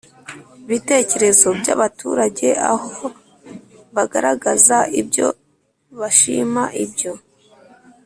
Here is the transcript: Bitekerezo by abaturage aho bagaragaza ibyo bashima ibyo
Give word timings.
Bitekerezo 0.69 1.47
by 1.59 1.67
abaturage 1.75 2.47
aho 2.73 2.93
bagaragaza 3.95 4.77
ibyo 5.01 5.27
bashima 5.99 6.63
ibyo 6.83 7.13